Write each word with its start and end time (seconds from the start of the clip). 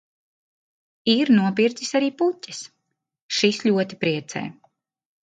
Ir 1.11 1.29
nopircis 1.35 1.91
arī 1.99 2.09
puķes, 2.21 2.63
šis 3.41 3.61
ļoti 3.69 4.01
priecē. 4.05 4.43